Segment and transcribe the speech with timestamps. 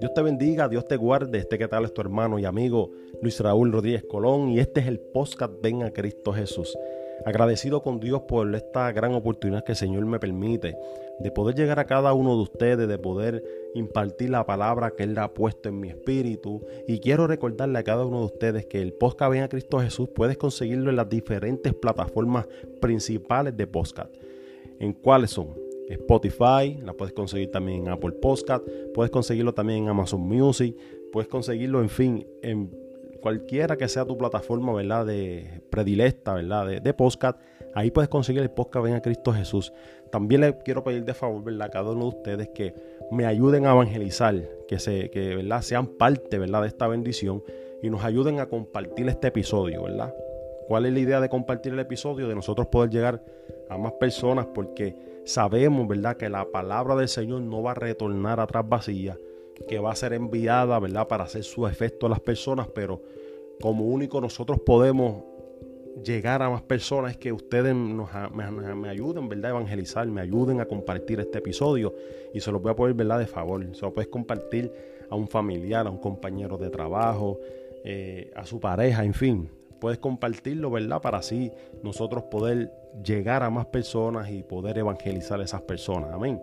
[0.00, 1.38] Dios te bendiga, Dios te guarde.
[1.38, 2.90] Este que tal es tu hermano y amigo
[3.22, 6.76] Luis Raúl Rodríguez Colón y este es el podcast Ven a Cristo Jesús.
[7.24, 10.76] Agradecido con Dios por esta gran oportunidad que el Señor me permite
[11.20, 13.44] de poder llegar a cada uno de ustedes, de poder
[13.74, 16.64] impartir la palabra que Él ha puesto en mi espíritu.
[16.88, 20.08] Y quiero recordarle a cada uno de ustedes que el podcast Ven a Cristo Jesús
[20.08, 22.48] puedes conseguirlo en las diferentes plataformas
[22.80, 24.12] principales de podcast.
[24.80, 25.54] ¿En cuáles son?
[25.88, 30.76] Spotify, la puedes conseguir también en Apple Podcast, puedes conseguirlo también en Amazon Music,
[31.12, 32.70] puedes conseguirlo, en fin, en
[33.20, 35.04] cualquiera que sea tu plataforma, ¿verdad?
[35.04, 36.80] De predilecta, ¿verdad?
[36.80, 37.38] De, podcast,
[37.74, 39.72] ahí puedes conseguir el podcast Ven a Cristo Jesús.
[40.10, 41.68] También le quiero pedir de favor, ¿verdad?
[41.68, 42.74] A cada uno de ustedes que
[43.10, 44.34] me ayuden a evangelizar,
[44.66, 45.62] que, se, que ¿verdad?
[45.62, 46.62] sean parte, ¿verdad?
[46.62, 47.42] De esta bendición
[47.82, 50.14] y nos ayuden a compartir este episodio, ¿verdad?
[50.70, 52.28] ¿Cuál es la idea de compartir el episodio?
[52.28, 53.24] De nosotros poder llegar
[53.68, 56.16] a más personas porque sabemos, ¿verdad?
[56.16, 59.18] Que la palabra del Señor no va a retornar atrás vacía,
[59.68, 61.08] que va a ser enviada, ¿verdad?
[61.08, 63.02] Para hacer su efecto a las personas, pero
[63.60, 65.24] como único nosotros podemos
[66.04, 69.46] llegar a más personas es que ustedes nos, me, ayuden, ¿verdad?
[69.46, 71.96] A evangelizar, me ayuden a compartir este episodio
[72.32, 73.18] y se lo voy a poner, ¿verdad?
[73.18, 73.66] De favor.
[73.74, 74.72] Se lo puedes compartir
[75.10, 77.40] a un familiar, a un compañero de trabajo,
[77.82, 81.00] eh, a su pareja, en fin puedes compartirlo, ¿verdad?
[81.00, 81.50] Para así
[81.82, 82.72] nosotros poder
[83.04, 86.10] llegar a más personas y poder evangelizar a esas personas.
[86.12, 86.40] Amén.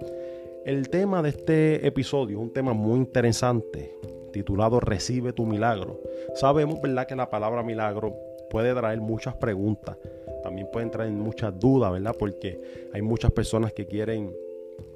[0.66, 3.96] El tema de este episodio es un tema muy interesante,
[4.34, 6.02] titulado Recibe tu milagro.
[6.36, 8.14] Sabemos, ¿verdad?, que la palabra milagro
[8.50, 9.98] puede traer muchas preguntas,
[10.44, 12.16] también pueden traer muchas dudas, ¿verdad?
[12.18, 12.60] Porque
[12.94, 14.36] hay muchas personas que quieren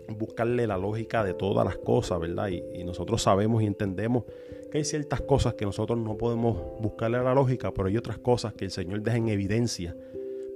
[0.09, 2.49] buscarle la lógica de todas las cosas, ¿verdad?
[2.49, 4.25] Y, y nosotros sabemos y entendemos
[4.71, 8.17] que hay ciertas cosas que nosotros no podemos buscarle a la lógica, pero hay otras
[8.17, 9.95] cosas que el Señor deja en evidencia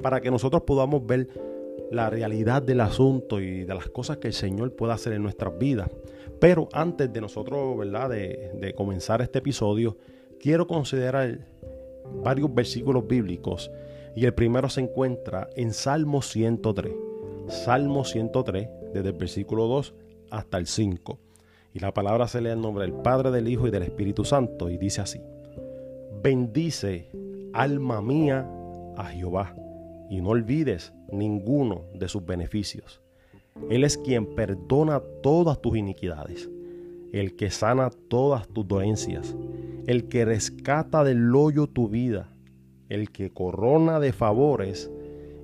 [0.02, 1.28] para que nosotros podamos ver
[1.92, 5.58] la realidad del asunto y de las cosas que el Señor puede hacer en nuestras
[5.58, 5.90] vidas.
[6.40, 9.98] Pero antes de nosotros, ¿verdad?, de, de comenzar este episodio,
[10.40, 11.48] quiero considerar
[12.24, 13.72] varios versículos bíblicos
[14.16, 16.94] y el primero se encuentra en Salmo 103.
[17.48, 19.94] Salmo 103, desde el versículo 2
[20.32, 21.20] hasta el 5.
[21.76, 24.70] Y la palabra se lee en nombre del Padre, del Hijo y del Espíritu Santo.
[24.70, 25.20] Y dice así,
[26.24, 27.12] bendice,
[27.52, 28.50] alma mía,
[28.96, 29.54] a Jehová,
[30.10, 33.02] y no olvides ninguno de sus beneficios.
[33.70, 36.50] Él es quien perdona todas tus iniquidades,
[37.12, 39.36] el que sana todas tus dolencias,
[39.86, 42.32] el que rescata del hoyo tu vida,
[42.88, 44.90] el que corona de favores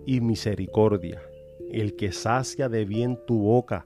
[0.06, 1.22] y misericordia,
[1.70, 3.86] el que sacia de bien tu boca,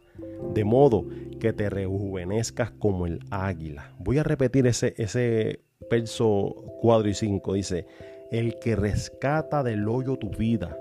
[0.54, 1.06] de modo
[1.40, 3.94] que te rejuvenezcas como el águila.
[4.00, 7.54] Voy a repetir ese, ese verso 4 y 5.
[7.54, 7.86] Dice,
[8.32, 10.78] el que rescata del hoyo tu vida,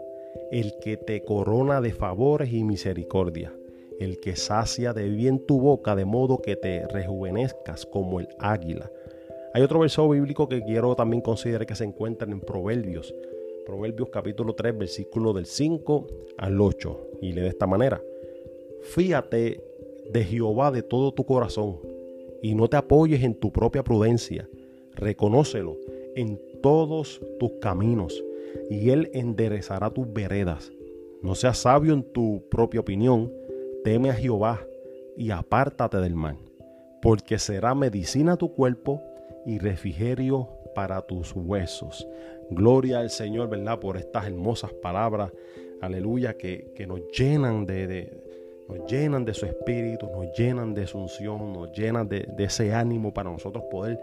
[0.51, 3.53] el que te corona de favores y misericordia,
[4.01, 8.91] el que sacia de bien tu boca, de modo que te rejuvenezcas como el águila.
[9.53, 13.15] Hay otro verso bíblico que quiero también considerar que se encuentra en Proverbios.
[13.65, 16.07] Proverbios capítulo 3, versículo del 5
[16.39, 17.11] al 8.
[17.23, 18.03] Y lee de esta manera.
[18.85, 19.63] Fíate
[20.13, 21.81] de Jehová de todo tu corazón
[22.43, 24.49] y no te apoyes en tu propia prudencia.
[24.95, 25.77] Reconócelo
[26.15, 28.23] en todos tus caminos
[28.71, 30.71] y Él enderezará tus veredas.
[31.23, 33.33] No seas sabio en tu propia opinión,
[33.83, 34.61] teme a Jehová
[35.17, 36.37] y apártate del mal,
[37.01, 39.03] porque será medicina a tu cuerpo
[39.47, 42.07] y refrigerio para tus huesos.
[42.51, 43.81] Gloria al Señor, ¿verdad?
[43.81, 45.33] Por estas hermosas palabras,
[45.81, 48.25] aleluya, que, que nos llenan de, de
[48.69, 53.13] nos llenan de su espíritu, nos llenan de su unción, nos llenan de, ese ánimo
[53.13, 54.01] para nosotros poder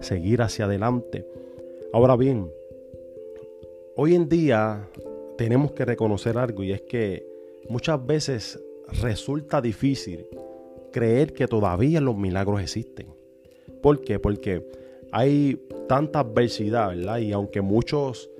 [0.00, 1.26] seguir hacia adelante.
[1.92, 2.50] Ahora bien,
[3.96, 4.88] hoy en día
[5.36, 7.26] tenemos que reconocer algo y es que
[7.68, 8.62] muchas veces
[9.02, 10.26] resulta difícil
[10.92, 13.08] creer que todavía los milagros existen.
[13.82, 14.18] ¿Por qué?
[14.18, 14.66] Porque
[15.10, 17.18] hay tanta adversidad, ¿verdad?
[17.18, 18.30] Y aunque muchos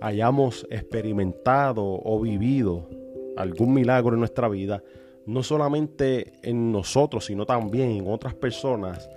[0.00, 2.88] hayamos experimentado o vivido
[3.36, 4.82] algún milagro en nuestra vida,
[5.26, 9.08] no solamente en nosotros, sino también en otras personas,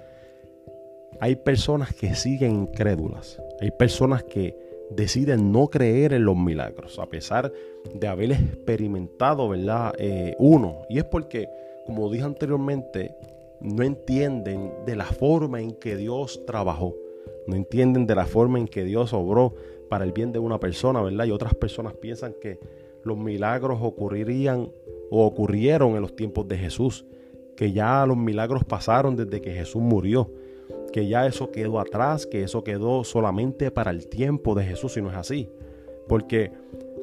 [1.20, 3.42] hay personas que siguen incrédulas.
[3.62, 4.58] Hay personas que
[4.92, 7.52] deciden no creer en los milagros, a pesar
[7.94, 9.94] de haber experimentado, ¿verdad?
[9.98, 10.82] Eh, uno.
[10.90, 11.50] Y es porque,
[11.86, 13.16] como dije anteriormente,
[13.62, 16.96] no entienden de la forma en que Dios trabajó.
[17.48, 19.54] No entienden de la forma en que Dios obró
[19.90, 21.26] para el bien de una persona, ¿verdad?
[21.26, 22.60] Y otras personas piensan que
[23.04, 24.72] los milagros ocurrirían
[25.10, 27.06] o ocurrieron en los tiempos de Jesús,
[27.56, 30.32] que ya los milagros pasaron desde que Jesús murió,
[30.92, 35.02] que ya eso quedó atrás, que eso quedó solamente para el tiempo de Jesús y
[35.02, 35.50] no es así.
[36.08, 36.52] Porque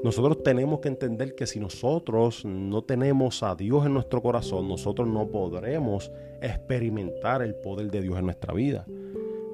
[0.03, 5.09] nosotros tenemos que entender que si nosotros no tenemos a Dios en nuestro corazón, nosotros
[5.09, 6.11] no podremos
[6.41, 8.85] experimentar el poder de Dios en nuestra vida.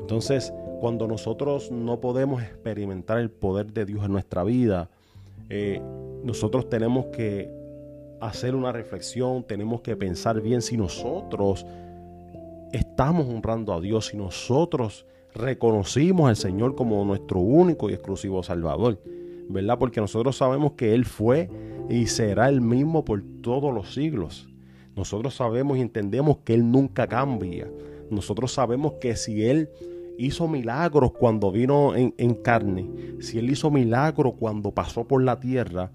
[0.00, 4.88] Entonces, cuando nosotros no podemos experimentar el poder de Dios en nuestra vida,
[5.50, 5.82] eh,
[6.22, 7.50] nosotros tenemos que
[8.20, 11.66] hacer una reflexión, tenemos que pensar bien si nosotros
[12.72, 19.00] estamos honrando a Dios, si nosotros reconocimos al Señor como nuestro único y exclusivo Salvador,
[19.48, 19.78] ¿verdad?
[19.78, 21.48] Porque nosotros sabemos que Él fue
[21.88, 24.48] y será el mismo por todos los siglos.
[24.96, 27.70] Nosotros sabemos y entendemos que Él nunca cambia.
[28.10, 29.70] Nosotros sabemos que si Él
[30.18, 32.90] hizo milagros cuando vino en, en carne,
[33.20, 35.92] si Él hizo milagros cuando pasó por la tierra,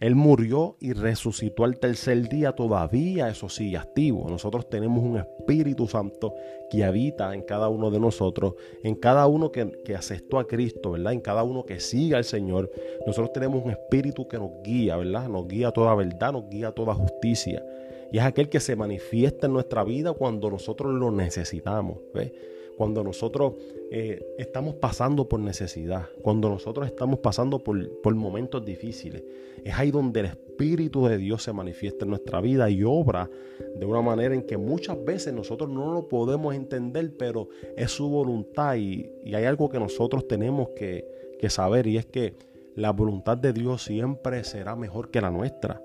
[0.00, 4.28] él murió y resucitó al tercer día, todavía eso sigue activo.
[4.28, 6.34] Nosotros tenemos un Espíritu Santo
[6.70, 8.54] que habita en cada uno de nosotros,
[8.84, 11.14] en cada uno que, que aceptó a Cristo, ¿verdad?
[11.14, 12.70] En cada uno que sigue al Señor.
[13.06, 15.28] Nosotros tenemos un Espíritu que nos guía, ¿verdad?
[15.28, 17.64] Nos guía a toda verdad, nos guía a toda justicia.
[18.12, 22.32] Y es aquel que se manifiesta en nuestra vida cuando nosotros lo necesitamos, ¿ves?
[22.78, 23.54] Cuando nosotros
[23.90, 29.24] eh, estamos pasando por necesidad, cuando nosotros estamos pasando por, por momentos difíciles.
[29.64, 33.28] Es ahí donde el Espíritu de Dios se manifiesta en nuestra vida y obra
[33.76, 38.08] de una manera en que muchas veces nosotros no lo podemos entender, pero es su
[38.08, 42.36] voluntad y, hay algo que nosotros tenemos que, que saber y es que
[42.76, 45.82] la voluntad de Dios siempre será mejor que la nuestra.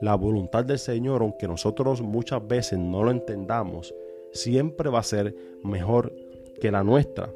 [0.00, 3.94] La voluntad del Señor, aunque nosotros muchas veces no lo entendamos,
[4.32, 6.12] siempre va a ser mejor
[6.60, 7.30] que la nuestra.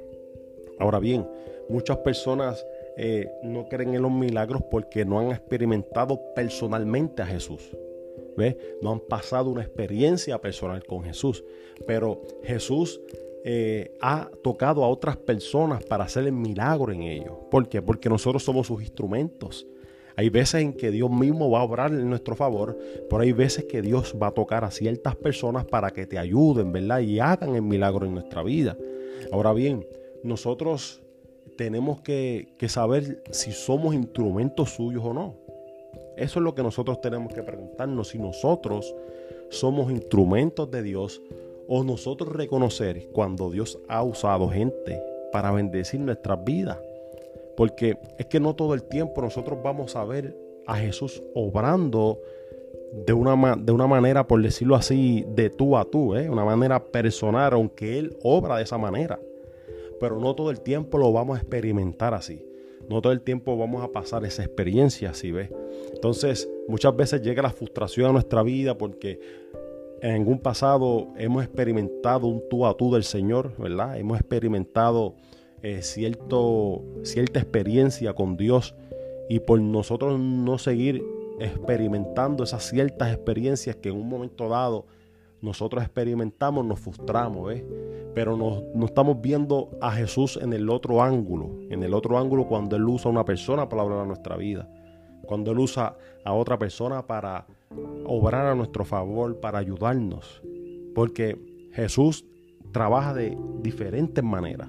[0.79, 1.27] Ahora bien,
[1.69, 2.65] muchas personas
[2.97, 7.71] eh, no creen en los milagros porque no han experimentado personalmente a Jesús.
[8.37, 8.57] ¿Ve?
[8.81, 11.45] No han pasado una experiencia personal con Jesús.
[11.87, 13.01] Pero Jesús
[13.45, 17.35] eh, ha tocado a otras personas para hacer el milagro en ellos.
[17.51, 17.83] ¿Por qué?
[17.83, 19.67] Porque nosotros somos sus instrumentos.
[20.17, 22.79] Hay veces en que Dios mismo va a obrar en nuestro favor,
[23.09, 26.73] pero hay veces que Dios va a tocar a ciertas personas para que te ayuden,
[26.73, 27.01] ¿verdad?
[27.01, 28.77] Y hagan el milagro en nuestra vida.
[29.33, 29.87] Ahora bien,
[30.23, 31.03] nosotros
[31.57, 35.35] tenemos que, saber si somos instrumentos suyos o no.
[36.17, 38.95] Eso es lo que nosotros tenemos que preguntarnos, si nosotros
[39.51, 41.23] somos instrumentos de Dios
[41.69, 45.01] o nosotros reconocer cuando Dios ha usado gente
[45.33, 46.79] para bendecir nuestras vidas.
[47.57, 52.21] Porque es que no todo el tiempo nosotros vamos a ver a Jesús obrando
[52.93, 56.29] de una, de una manera, por decirlo así, de tú a tú, ¿eh?
[56.29, 59.19] una manera personal, aunque Él obra de esa manera.
[59.99, 62.47] Pero no todo el tiempo lo vamos a experimentar así.
[62.89, 65.51] No todo el tiempo vamos a pasar esa experiencia así, ¿ves?
[65.95, 69.21] Entonces, muchas veces llega la frustración a nuestra vida porque
[70.03, 73.99] en un pasado hemos experimentado un tú a tú del Señor, ¿verdad?
[73.99, 75.15] Hemos experimentado
[75.63, 78.75] eh, cierto, cierta experiencia con Dios
[79.29, 81.05] y por nosotros no seguir
[81.39, 84.87] experimentando esas ciertas experiencias que en un momento dado
[85.41, 87.65] nosotros experimentamos, nos frustramos, ¿ves?
[88.15, 92.77] Pero no, estamos viendo a Jesús en el otro ángulo, en el otro ángulo cuando
[92.77, 94.69] Él usa a una persona para hablar a nuestra vida,
[95.27, 97.47] cuando Él usa a otra persona para
[98.05, 100.43] obrar a nuestro favor, para ayudarnos,
[100.95, 102.25] porque Jesús
[102.71, 104.69] trabaja de diferentes maneras.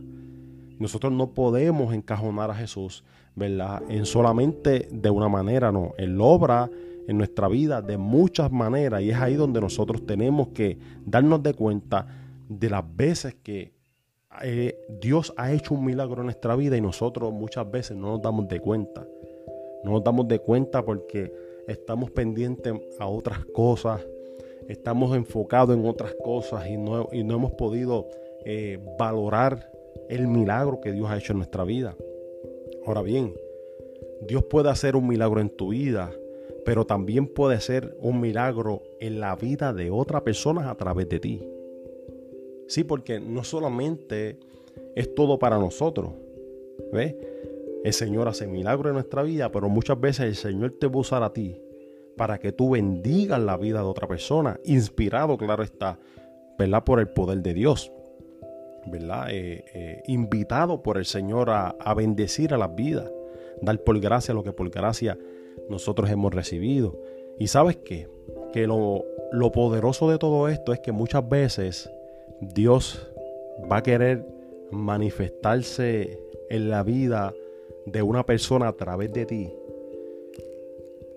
[0.83, 3.81] Nosotros no podemos encajonar a Jesús, ¿verdad?
[3.87, 5.93] En solamente de una manera, no.
[5.97, 6.69] Él obra
[7.07, 11.53] en nuestra vida de muchas maneras y es ahí donde nosotros tenemos que darnos de
[11.53, 12.05] cuenta
[12.49, 13.71] de las veces que
[14.41, 18.21] eh, Dios ha hecho un milagro en nuestra vida y nosotros muchas veces no nos
[18.21, 19.07] damos de cuenta.
[19.85, 21.31] No nos damos de cuenta porque
[21.65, 24.05] estamos pendientes a otras cosas,
[24.67, 28.09] estamos enfocados en otras cosas y no, y no hemos podido
[28.43, 29.72] eh, valorar
[30.09, 31.95] el milagro que Dios ha hecho en nuestra vida.
[32.85, 33.33] Ahora bien,
[34.27, 36.11] Dios puede hacer un milagro en tu vida,
[36.65, 41.19] pero también puede ser un milagro en la vida de otra persona a través de
[41.19, 41.47] ti.
[42.67, 44.37] Sí, porque no solamente
[44.95, 46.11] es todo para nosotros.
[46.91, 47.15] ¿Ves?
[47.83, 50.99] El Señor hace milagros en nuestra vida, pero muchas veces el Señor te va a
[50.99, 51.59] usar a ti
[52.15, 55.99] para que tú bendigas la vida de otra persona, inspirado, claro está,
[56.57, 56.83] ¿verdad?
[56.83, 57.91] Por el poder de Dios.
[58.85, 59.27] ¿Verdad?
[59.31, 63.09] Eh, eh, invitado por el Señor a, bendecir a las vidas,
[63.61, 65.17] dar por gracia lo que por gracia
[65.69, 66.99] nosotros hemos recibido.
[67.39, 68.07] Y sabes qué?
[68.51, 71.89] Que lo, lo poderoso de todo esto es que muchas veces
[72.41, 73.07] Dios
[73.71, 74.25] va a querer
[74.71, 77.33] manifestarse en la vida
[77.85, 79.53] de una persona a través de ti,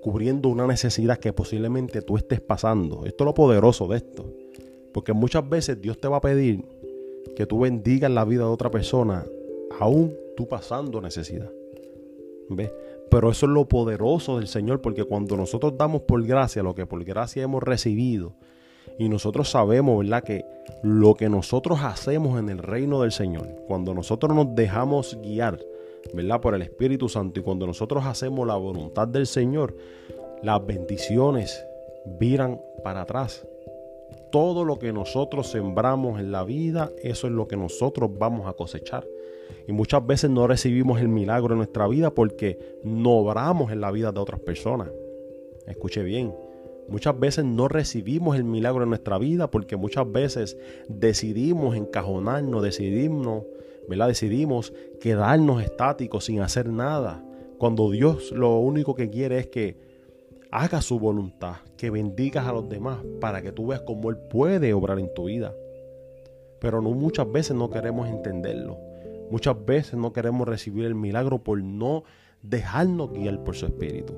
[0.01, 3.05] cubriendo una necesidad que posiblemente tú estés pasando.
[3.07, 4.33] Esto es lo poderoso de esto.
[4.93, 6.65] Porque muchas veces Dios te va a pedir
[7.35, 9.25] que tú bendigas la vida de otra persona,
[9.79, 11.51] aún tú pasando necesidad.
[12.49, 12.71] ¿Ves?
[13.11, 16.87] Pero eso es lo poderoso del Señor, porque cuando nosotros damos por gracia lo que
[16.87, 18.35] por gracia hemos recibido,
[18.99, 20.45] y nosotros sabemos, ¿verdad?, que
[20.83, 25.61] lo que nosotros hacemos en el reino del Señor, cuando nosotros nos dejamos guiar,
[26.15, 29.77] ¿verdad?, por el Espíritu Santo, y cuando nosotros hacemos la voluntad del Señor,
[30.43, 31.65] las bendiciones
[32.19, 33.47] viran para atrás.
[34.31, 38.55] Todo lo que nosotros sembramos en la vida, eso es lo que nosotros vamos a
[38.55, 39.07] cosechar.
[39.67, 43.91] Y muchas veces no recibimos el milagro en nuestra vida porque no obramos en la
[43.91, 44.91] vida de otras personas.
[45.67, 46.35] Escuche bien,
[46.89, 50.57] muchas veces no recibimos el milagro en nuestra vida porque muchas veces
[50.89, 53.45] decidimos encajonarnos, decidimos,
[53.89, 54.09] ¿verdad?
[54.09, 57.25] Decidimos quedarnos estáticos sin hacer nada.
[57.59, 59.86] Cuando Dios lo único que quiere es que
[60.51, 64.73] haga su voluntad, que bendigas a los demás para que tú veas cómo Él puede
[64.73, 65.55] obrar en tu vida.
[66.61, 68.79] Pero no muchas veces no queremos entenderlo.
[69.31, 72.05] Muchas veces no queremos recibir el milagro por no
[72.43, 74.15] dejarnos guiar por su espíritu.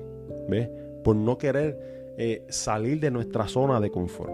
[0.47, 0.69] ¿Ves?
[1.03, 4.33] Por no querer eh, salir de nuestra zona de confort.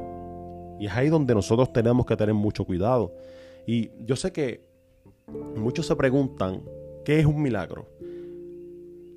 [0.79, 3.13] Y es ahí donde nosotros tenemos que tener mucho cuidado.
[3.65, 4.61] Y yo sé que
[5.55, 6.61] muchos se preguntan,
[7.03, 7.87] ¿qué es un milagro?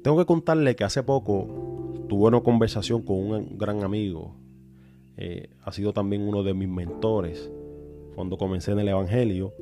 [0.03, 4.35] Tengo que contarle que hace poco tuve una conversación con un gran amigo.
[5.17, 7.51] Eh, ha sido también uno de mis mentores
[8.15, 9.55] cuando comencé en el Evangelio.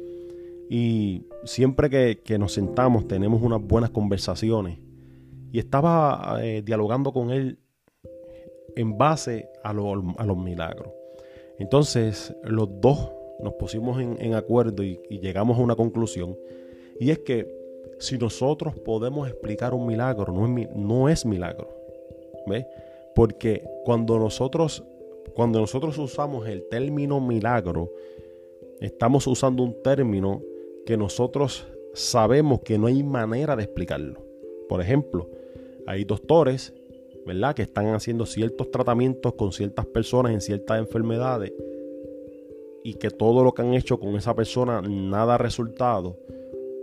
[0.71, 4.79] Y siempre que, nos sentamos tenemos unas buenas conversaciones.
[5.53, 7.59] Y estaba eh, dialogando con él
[8.77, 10.89] en base a, los milagros.
[11.59, 13.11] Entonces los dos
[13.41, 16.37] nos pusimos en, acuerdo y, llegamos a una conclusión.
[17.01, 17.47] Y es que
[17.99, 21.76] si nosotros podemos explicar un milagro, no es, no es milagro.
[23.15, 24.85] Porque cuando nosotros,
[25.35, 27.91] cuando nosotros usamos el término milagro,
[28.81, 30.43] estamos usando un término
[30.85, 34.23] que nosotros sabemos que no hay manera de explicarlo.
[34.69, 35.31] Por ejemplo,
[35.87, 36.75] hay doctores,
[37.25, 41.53] ¿verdad?, que están haciendo ciertos tratamientos con ciertas personas en ciertas enfermedades
[42.85, 46.19] y que todo lo que han hecho con esa persona nada ha resultado.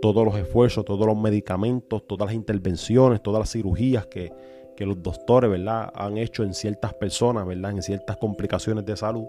[0.02, 4.30] Todos los esfuerzos, todos los medicamentos, todas las intervenciones, todas las cirugías que,
[4.74, 9.26] que los doctores, ¿verdad?, han hecho en ciertas personas, ¿verdad?, en ciertas complicaciones de salud.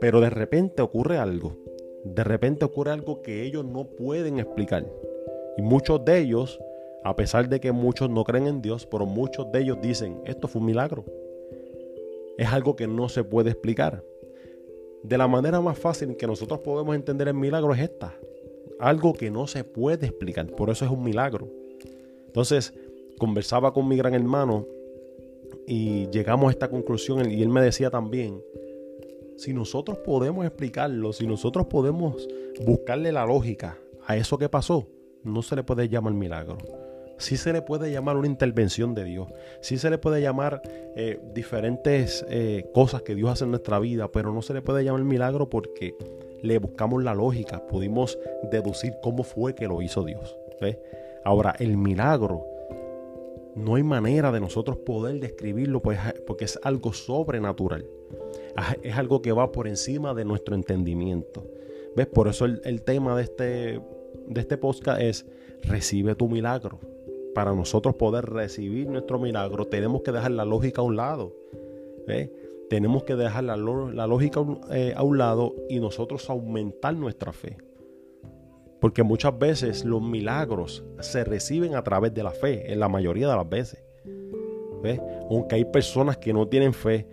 [0.00, 1.56] Pero de repente ocurre algo
[2.04, 4.86] de repente ocurre algo que ellos no pueden explicar.
[5.56, 6.60] Y muchos de ellos,
[7.04, 10.48] a pesar de que muchos no creen en Dios, pero muchos de ellos dicen, esto
[10.48, 11.04] fue un milagro.
[12.36, 14.04] Es algo que no se puede explicar.
[15.02, 18.14] De la manera más fácil que nosotros podemos entender el milagro es esta.
[18.78, 20.46] Algo que no se puede explicar.
[20.46, 21.48] Por eso es un milagro.
[22.26, 22.72] Entonces,
[23.18, 24.66] conversaba con mi gran hermano
[25.66, 28.42] y llegamos a esta conclusión y él me decía también
[29.36, 32.28] si nosotros podemos explicarlo, si nosotros podemos
[32.64, 34.88] buscarle la lógica a eso que pasó,
[35.22, 36.58] no se le puede llamar milagro.
[37.18, 39.28] Sí se le puede llamar una intervención de Dios.
[39.60, 40.62] Sí se le puede llamar
[40.96, 44.84] eh, diferentes eh, cosas que Dios hace en nuestra vida, pero no se le puede
[44.84, 45.94] llamar milagro porque
[46.42, 47.66] le buscamos la lógica.
[47.66, 48.18] Pudimos
[48.50, 50.36] deducir cómo fue que lo hizo Dios.
[51.24, 52.46] Ahora, el milagro
[53.58, 57.86] no hay manera de nosotros poder describirlo pues, porque es algo sobrenatural.
[58.82, 61.46] Es algo que va por encima de nuestro entendimiento.
[61.94, 62.06] ¿Ves?
[62.06, 63.80] Por eso el, tema de este,
[64.26, 65.26] de este podcast es
[65.62, 66.80] recibe tu milagro.
[67.34, 71.36] Para nosotros poder recibir nuestro milagro tenemos que dejar la lógica a un lado.
[72.70, 77.58] Tenemos que dejar la, lógica eh, a un lado y nosotros aumentar nuestra fe.
[78.80, 83.28] Porque muchas veces los milagros se reciben a través de la fe, en la mayoría
[83.28, 83.82] de las veces.
[84.82, 85.00] ¿Ves?
[85.28, 87.06] Aunque hay personas que no tienen fe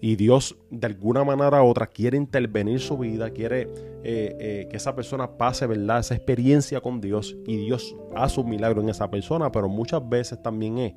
[0.00, 3.62] y Dios de alguna manera u otra quiere intervenir su vida, quiere
[4.02, 6.00] eh, eh, que esa persona pase ¿verdad?
[6.00, 10.42] esa experiencia con Dios y Dios hace un milagro en esa persona, pero muchas veces
[10.42, 10.94] también es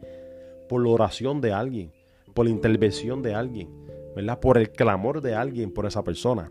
[0.70, 1.92] por la oración de alguien,
[2.34, 3.70] por la intervención de alguien,
[4.16, 4.40] ¿verdad?
[4.40, 6.50] por el clamor de alguien por esa persona.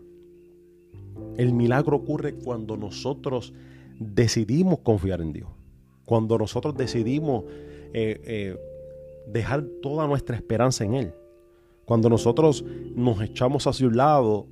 [1.37, 3.53] El milagro ocurre cuando nosotros
[3.99, 5.49] decidimos confiar en Dios.
[6.05, 7.45] Cuando nosotros decidimos
[7.93, 8.57] eh, eh,
[9.27, 11.13] dejar toda nuestra esperanza en Él.
[11.85, 12.63] Cuando nosotros
[12.95, 14.47] nos echamos hacia un lado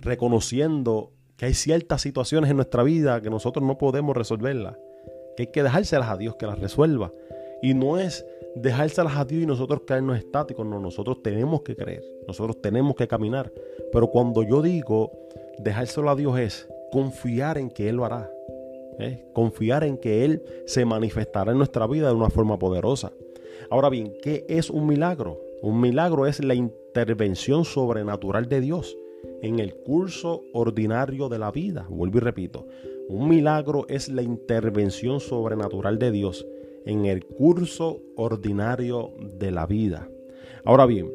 [0.00, 4.76] reconociendo que hay ciertas situaciones en nuestra vida que nosotros no podemos resolverlas.
[5.36, 7.12] Que hay que dejárselas a Dios que las resuelva.
[7.62, 8.24] Y no es
[8.56, 10.66] dejárselas a Dios y nosotros caernos estáticos.
[10.66, 12.02] No, nosotros tenemos que creer.
[12.26, 13.52] Nosotros tenemos que caminar.
[13.92, 15.12] Pero cuando yo digo
[15.58, 18.30] dejárselo a Dios es confiar en que Él lo hará.
[18.98, 19.24] ¿eh?
[19.32, 23.12] Confiar en que Él se manifestará en nuestra vida de una forma poderosa.
[23.70, 25.40] Ahora bien, ¿qué es un milagro?
[25.62, 28.96] Un milagro es la intervención sobrenatural de Dios
[29.42, 31.86] en el curso ordinario de la vida.
[31.88, 32.66] Vuelvo y repito,
[33.08, 36.46] un milagro es la intervención sobrenatural de Dios
[36.86, 40.08] en el curso ordinario de la vida.
[40.64, 41.12] Ahora bien,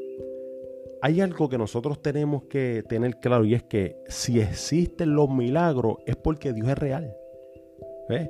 [1.03, 5.97] hay algo que nosotros tenemos que tener claro y es que si existen los milagros
[6.05, 7.13] es porque Dios es real.
[8.07, 8.29] ¿Ves?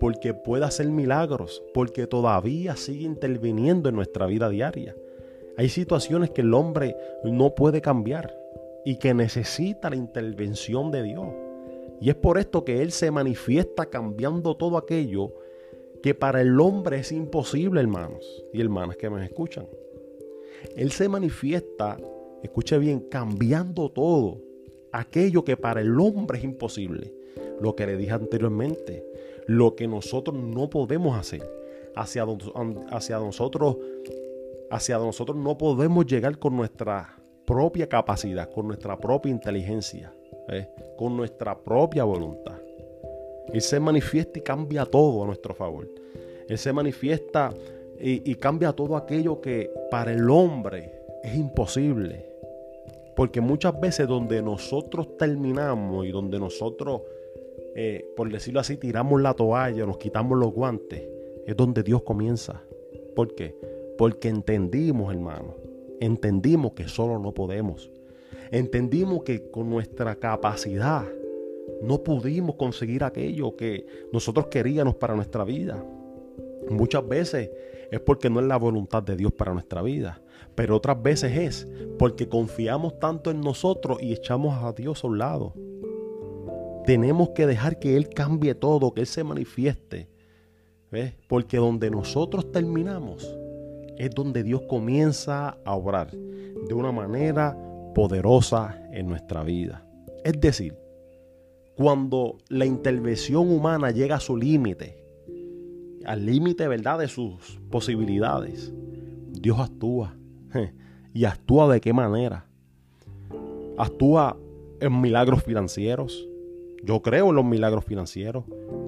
[0.00, 4.96] Porque puede hacer milagros, porque todavía sigue interviniendo en nuestra vida diaria.
[5.56, 8.36] Hay situaciones que el hombre no puede cambiar
[8.84, 11.28] y que necesita la intervención de Dios.
[12.00, 15.32] Y es por esto que Él se manifiesta cambiando todo aquello
[16.02, 19.68] que para el hombre es imposible, hermanos y hermanas que me escuchan.
[20.76, 21.96] Él se manifiesta,
[22.42, 24.40] escuche bien, cambiando todo
[24.92, 27.12] aquello que para el hombre es imposible.
[27.60, 29.04] Lo que le dije anteriormente,
[29.46, 31.48] lo que nosotros no podemos hacer,
[31.96, 32.24] hacia,
[32.90, 33.76] hacia nosotros,
[34.70, 40.12] hacia nosotros no podemos llegar con nuestra propia capacidad, con nuestra propia inteligencia,
[40.96, 42.58] con nuestra propia voluntad.
[43.52, 45.88] Él se manifiesta y cambia todo a nuestro favor.
[46.48, 47.52] Él se manifiesta
[48.00, 52.26] y, cambia todo aquello que para el hombre es imposible.
[53.16, 57.02] Porque muchas veces donde nosotros terminamos y donde nosotros,
[57.76, 61.02] eh, por decirlo así, tiramos la toalla, nos quitamos los guantes,
[61.46, 62.62] es donde Dios comienza.
[63.14, 63.54] ¿Por qué?
[63.96, 65.54] Porque entendimos, hermano,
[66.00, 67.90] entendimos que solo no podemos.
[68.50, 71.04] Entendimos que con nuestra capacidad
[71.82, 75.82] no pudimos conseguir aquello que nosotros queríamos para nuestra vida.
[76.70, 77.50] Muchas veces
[77.90, 80.22] es porque no es la voluntad de Dios para nuestra vida,
[80.54, 81.68] pero otras veces es
[81.98, 85.54] porque confiamos tanto en nosotros y echamos a Dios a un lado.
[86.86, 90.08] Tenemos que dejar que Él cambie todo, que Él se manifieste.
[90.90, 91.14] ¿Ves?
[91.28, 93.36] Porque donde nosotros terminamos
[93.96, 97.56] es donde Dios comienza a obrar de una manera
[97.94, 99.84] poderosa en nuestra vida.
[100.24, 100.76] Es decir,
[101.76, 105.03] cuando la intervención humana llega a su límite,
[106.06, 108.72] al límite, ¿verdad?, de sus posibilidades,
[109.30, 110.16] Dios actúa.
[111.12, 112.46] ¿Y actúa de qué manera?
[113.78, 114.36] Actúa
[114.80, 116.28] en milagros financieros.
[116.82, 118.44] Yo creo en los milagros financieros.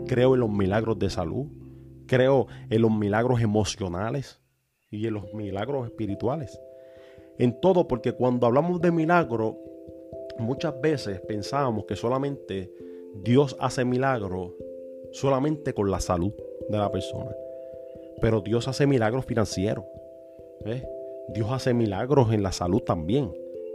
[0.06, 1.46] Creo en los milagros de salud.
[2.06, 4.40] Creo en los milagros emocionales
[4.90, 6.58] y en los milagros espirituales.
[7.38, 9.58] En todo, porque cuando hablamos de milagro,
[10.38, 12.72] muchas veces pensamos que solamente
[13.22, 14.52] Dios hace milagros
[15.12, 16.32] solamente con la salud
[16.68, 17.30] de la persona.
[18.20, 19.84] Pero Dios hace milagros financieros.
[21.28, 23.32] Dios hace milagros en la salud también.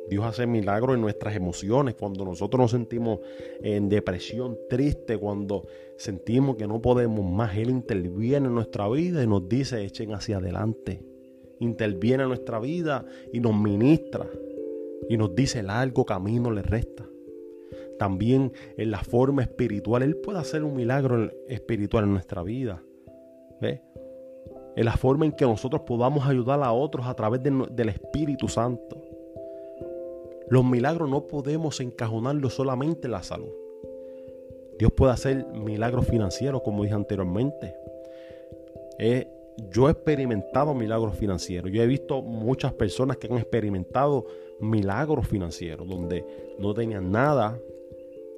[0.10, 3.20] Dios hace milagros en nuestras emociones, cuando nosotros nos sentimos
[3.62, 9.28] en depresión, triste, cuando sentimos que no podemos más, Él interviene en nuestra vida y
[9.28, 11.02] nos dice, echen hacia adelante.
[11.60, 14.28] Interviene en nuestra vida y nos ministra
[15.08, 17.06] y nos dice, largo camino le resta.
[18.02, 22.82] También en la forma espiritual, Él puede hacer un milagro espiritual en nuestra vida.
[23.62, 23.80] ¿Ve?
[24.76, 29.00] En la forma en que nosotros podamos ayudar a otros a través del Espíritu Santo.
[30.50, 33.54] Los milagros no podemos encajonarlos solamente en la salud.
[34.80, 37.76] Dios puede hacer milagros financieros, como dije anteriormente.
[39.70, 41.72] yo he experimentado milagros financieros.
[41.72, 44.26] Yo he visto muchas personas que han experimentado
[44.60, 46.26] milagros financieros, donde
[46.58, 47.60] no tenían nada,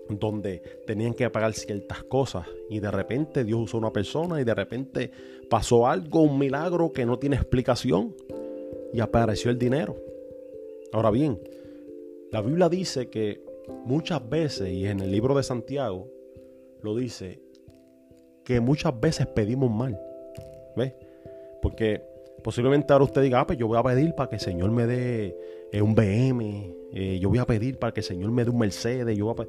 [0.10, 4.54] donde tenían que pagar ciertas cosas y de repente Dios usó una persona y de
[4.54, 5.12] repente
[5.50, 8.16] pasó algo, un milagro que no tiene explicación
[8.94, 9.96] y apareció el dinero.
[10.92, 11.40] Ahora bien,
[12.32, 13.44] la Biblia dice que
[13.86, 16.08] muchas veces, y en el libro de Santiago
[16.82, 17.42] lo dice,
[18.44, 20.00] que muchas veces pedimos mal.
[20.76, 20.94] ¿Ves?
[21.62, 22.02] Porque
[22.44, 24.86] posiblemente ahora usted diga, ah, pues yo voy a pedir para que el Señor me
[24.86, 25.38] dé
[25.72, 28.60] eh, un BM, eh, yo voy a pedir para que el Señor me dé un
[28.60, 29.48] Mercedes, yo voy a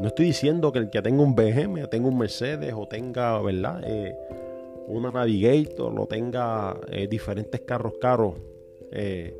[0.00, 3.82] no estoy diciendo que el que tenga un BM, tenga un Mercedes o tenga, ¿verdad?
[3.84, 4.16] Eh,
[4.86, 8.34] una Navigator o tenga eh, diferentes carros caros
[8.92, 9.36] eh,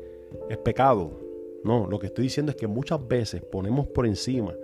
[0.49, 1.19] es pecado.
[1.63, 4.55] No, lo que estoy diciendo es que muchas veces ponemos por encima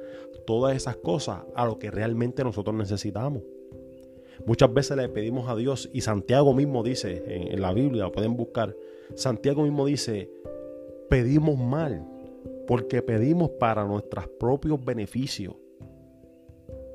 [0.46, 3.42] todas esas cosas a lo que realmente nosotros necesitamos.
[4.46, 8.12] Muchas veces le pedimos a Dios y Santiago mismo dice en, en la Biblia, lo
[8.12, 8.76] pueden buscar,
[9.16, 10.30] Santiago mismo dice,
[11.10, 12.08] pedimos mal
[12.68, 15.56] porque pedimos para nuestros propios beneficios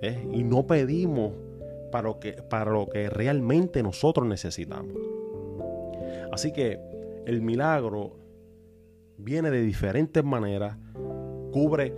[0.03, 0.29] ¿eh?
[0.33, 1.33] y no pedimos
[1.91, 4.95] para lo, que, para lo que realmente nosotros necesitamos.
[6.33, 6.81] Así que
[7.27, 8.17] el milagro
[9.17, 10.77] viene de diferentes maneras,
[11.53, 11.95] cubre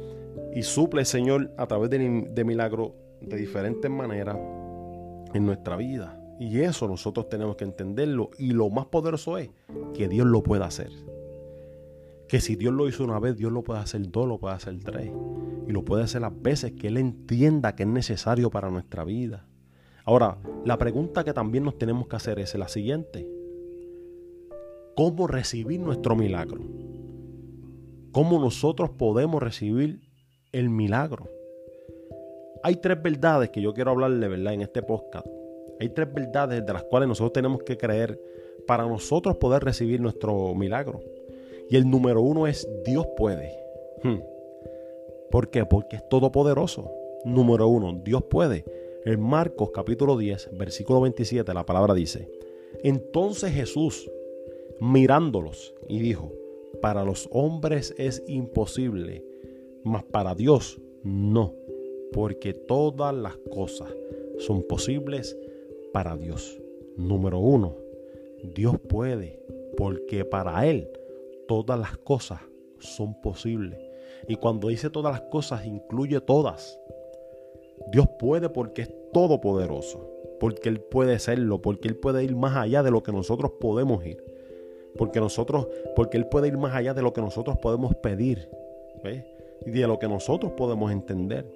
[0.52, 4.36] y suple el Señor a través de, de milagro de diferentes maneras
[5.32, 6.20] en nuestra vida.
[6.38, 8.30] Y eso nosotros tenemos que entenderlo.
[8.38, 9.50] Y lo más poderoso es
[9.94, 10.90] que Dios lo pueda hacer.
[12.28, 14.78] Que si Dios lo hizo una vez, Dios lo puede hacer dos, lo puede hacer
[14.82, 15.10] tres
[15.66, 19.46] y lo puede hacer las veces que Él entienda que es necesario para nuestra vida.
[20.04, 23.26] Ahora, la pregunta que también nos tenemos que hacer es la siguiente.
[24.96, 26.60] ¿Cómo recibir nuestro milagro?
[28.12, 30.00] ¿Cómo nosotros podemos recibir
[30.52, 31.28] el milagro?
[32.62, 34.54] Hay tres verdades que yo quiero hablarle, ¿verdad?
[34.54, 35.26] En este podcast.
[35.80, 38.20] Hay tres verdades de las cuales nosotros tenemos que creer
[38.66, 41.00] para nosotros poder recibir nuestro milagro.
[41.68, 43.52] Y el número uno es Dios puede.
[44.02, 44.20] Hmm.
[45.30, 45.64] ¿Por qué?
[45.64, 46.90] Porque es todopoderoso.
[47.24, 48.64] Número uno, Dios puede.
[49.04, 52.30] En Marcos capítulo 10, versículo 27, la palabra dice,
[52.82, 54.10] entonces Jesús,
[54.80, 56.32] mirándolos, y dijo,
[56.80, 59.24] para los hombres es imposible,
[59.84, 61.54] mas para Dios no,
[62.12, 63.94] porque todas las cosas
[64.38, 65.36] son posibles
[65.92, 66.58] para Dios.
[66.96, 67.76] Número uno,
[68.54, 69.38] Dios puede,
[69.76, 70.88] porque para Él
[71.46, 72.40] todas las cosas
[72.78, 73.78] son posibles.
[74.28, 76.78] Y cuando dice todas las cosas, incluye todas.
[77.90, 82.82] Dios puede porque es todopoderoso, porque Él puede serlo, porque Él puede ir más allá
[82.82, 84.22] de lo que nosotros podemos ir.
[84.96, 88.48] Porque nosotros, porque Él puede ir más allá de lo que nosotros podemos pedir.
[89.66, 91.50] Y de lo que nosotros podemos entender.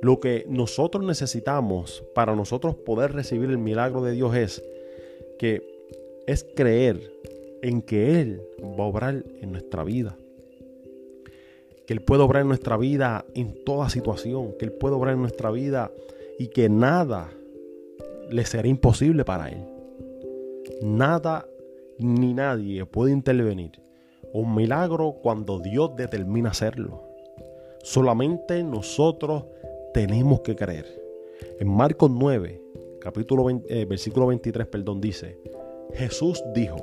[0.00, 4.62] Lo que nosotros necesitamos para nosotros poder recibir el milagro de Dios es
[5.38, 5.62] que
[6.26, 7.12] es creer
[7.66, 10.16] en que Él va a obrar en nuestra vida.
[11.84, 14.54] Que Él puede obrar en nuestra vida en toda situación.
[14.56, 15.90] Que Él puede obrar en nuestra vida
[16.38, 17.28] y que nada
[18.30, 19.64] le será imposible para Él.
[20.80, 21.44] Nada
[21.98, 23.72] ni nadie puede intervenir.
[24.32, 27.02] Un milagro cuando Dios determina hacerlo.
[27.82, 29.44] Solamente nosotros
[29.92, 30.86] tenemos que creer.
[31.58, 32.60] En Marcos 9,
[33.00, 35.40] capítulo eh, versículo 23, perdón, dice,
[35.94, 36.76] Jesús dijo,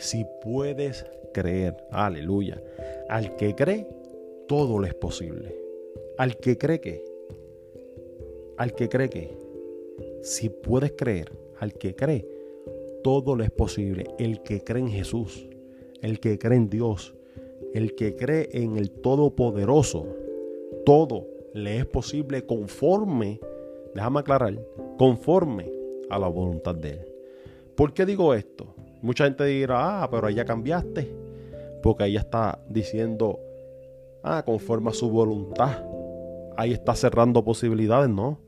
[0.00, 2.62] si puedes creer, aleluya,
[3.08, 3.86] al que cree,
[4.48, 5.54] todo le es posible.
[6.18, 7.04] Al que cree que,
[8.56, 9.36] al que cree que,
[10.22, 12.26] si puedes creer, al que cree,
[13.02, 14.04] todo le es posible.
[14.18, 15.48] El que cree en Jesús,
[16.02, 17.14] el que cree en Dios,
[17.74, 20.06] el que cree en el Todopoderoso,
[20.84, 23.40] todo le es posible conforme,
[23.94, 24.58] déjame aclarar,
[24.98, 25.70] conforme
[26.08, 27.12] a la voluntad de Él.
[27.74, 28.74] ¿Por qué digo esto?
[29.02, 31.10] Mucha gente dirá, ah, pero ahí ya cambiaste.
[31.82, 33.38] Porque ella está diciendo,
[34.22, 35.84] ah, conforme a su voluntad.
[36.56, 38.38] Ahí está cerrando posibilidades, no.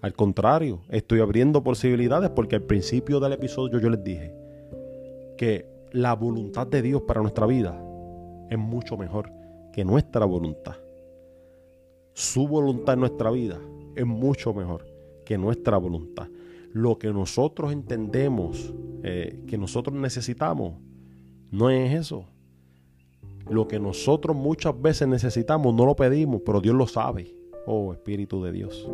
[0.00, 4.34] Al contrario, estoy abriendo posibilidades porque al principio del episodio yo les dije
[5.36, 7.80] que la voluntad de Dios para nuestra vida
[8.50, 9.30] es mucho mejor
[9.72, 10.76] que nuestra voluntad.
[12.14, 13.58] Su voluntad en nuestra vida
[13.94, 14.84] es mucho mejor
[15.24, 16.26] que nuestra voluntad.
[16.72, 20.74] Lo que nosotros entendemos eh, que nosotros necesitamos
[21.50, 22.24] no es eso.
[23.50, 27.36] Lo que nosotros muchas veces necesitamos no lo pedimos, pero Dios lo sabe.
[27.66, 28.88] Oh Espíritu de Dios.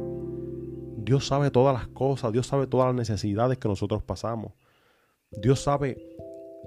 [0.96, 4.52] Dios sabe todas las cosas, Dios sabe todas las necesidades que nosotros pasamos.
[5.30, 5.96] Dios sabe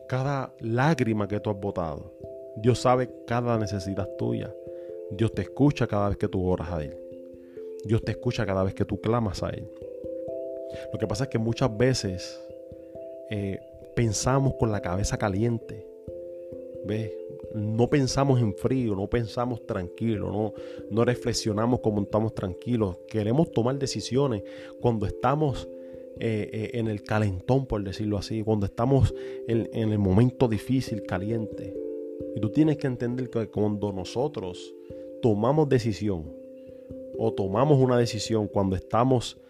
[0.07, 2.13] cada lágrima que tú has botado.
[2.57, 4.53] Dios sabe cada necesidad tuya.
[5.11, 6.97] Dios te escucha cada vez que tú oras a Él.
[7.83, 9.69] Dios te escucha cada vez que tú clamas a Él.
[10.93, 12.41] Lo que pasa es que muchas veces
[13.31, 13.59] eh,
[13.95, 15.87] pensamos con la cabeza caliente.
[16.85, 17.11] ¿Ves?
[17.55, 20.53] No pensamos en frío, no pensamos tranquilo, no,
[20.89, 22.97] no reflexionamos como estamos tranquilos.
[23.07, 24.43] Queremos tomar decisiones
[24.81, 25.69] cuando estamos
[26.19, 29.13] eh, eh, en el calentón, por decirlo así, cuando estamos
[29.47, 31.73] en, en el momento difícil, caliente.
[32.35, 34.75] Y tú tienes que entender que cuando nosotros
[35.21, 36.33] tomamos decisión
[37.17, 39.40] o tomamos una decisión cuando estamos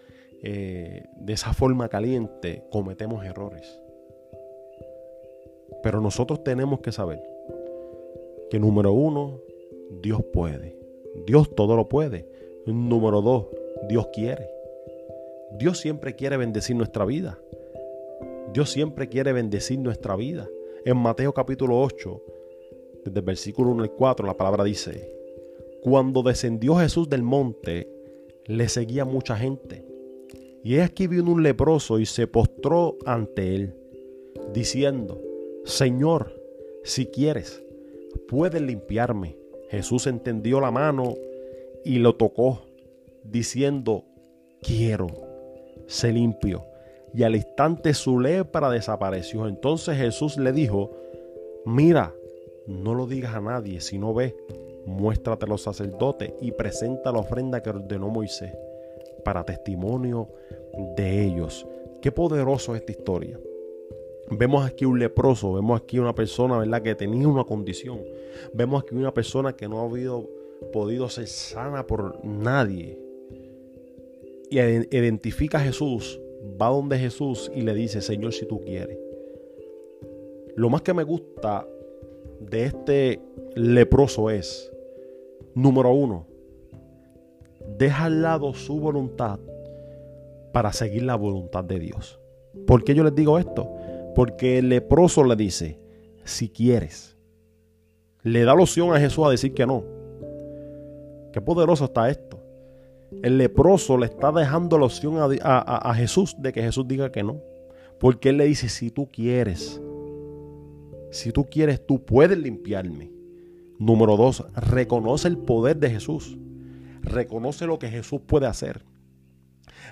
[0.43, 3.81] eh, de esa forma caliente, cometemos errores.
[5.83, 7.21] Pero nosotros tenemos que saber
[8.49, 9.39] que número uno,
[10.01, 10.77] Dios puede.
[11.25, 12.27] Dios todo lo puede.
[12.65, 13.47] Número dos,
[13.87, 14.49] Dios quiere.
[15.57, 17.39] Dios siempre quiere bendecir nuestra vida.
[18.53, 20.49] Dios siempre quiere bendecir nuestra vida.
[20.85, 22.21] En Mateo capítulo 8,
[23.05, 25.11] desde el versículo 1 al 4, la palabra dice,
[25.81, 27.87] cuando descendió Jesús del monte,
[28.45, 29.90] le seguía mucha gente.
[30.63, 33.75] Y aquí vino un leproso y se postró ante él,
[34.53, 35.19] diciendo,
[35.65, 36.39] Señor,
[36.83, 37.63] si quieres,
[38.27, 39.37] puedes limpiarme.
[39.69, 41.15] Jesús entendió la mano
[41.83, 42.61] y lo tocó,
[43.23, 44.05] diciendo,
[44.61, 45.07] quiero,
[45.87, 46.65] se limpio.
[47.13, 49.47] Y al instante su lepra desapareció.
[49.47, 50.91] Entonces Jesús le dijo,
[51.65, 52.13] mira,
[52.67, 54.35] no lo digas a nadie, sino ve
[54.85, 58.51] muéstrate a los sacerdotes y presenta la ofrenda que ordenó Moisés
[59.23, 60.29] para testimonio
[60.95, 61.67] de ellos.
[62.01, 63.39] Qué poderoso es esta historia.
[64.29, 67.99] Vemos aquí un leproso, vemos aquí una persona, ¿verdad?, que tenía una condición.
[68.53, 70.29] Vemos aquí una persona que no ha habido,
[70.71, 72.97] podido ser sana por nadie.
[74.49, 76.19] identifica a Jesús,
[76.61, 78.97] va donde Jesús y le dice, Señor, si tú quieres.
[80.55, 81.67] Lo más que me gusta
[82.39, 83.21] de este
[83.55, 84.71] leproso es,
[85.53, 86.27] número uno,
[87.77, 89.39] deja al lado su voluntad
[90.51, 92.19] para seguir la voluntad de Dios.
[92.67, 93.69] ¿Por qué yo les digo esto?
[94.15, 95.79] Porque el leproso le dice,
[96.23, 97.17] si quieres,
[98.23, 99.83] le da la opción a Jesús a decir que no.
[101.31, 102.39] Qué poderoso está esto.
[103.23, 107.41] El leproso le está dejando la opción a, Jesús de que Jesús diga que no.
[107.99, 109.81] Porque Él le dice, si tú quieres,
[111.11, 113.11] si tú quieres, tú puedes limpiarme.
[113.77, 116.37] Número dos, reconoce el poder de Jesús.
[117.01, 118.83] Reconoce lo que Jesús puede hacer.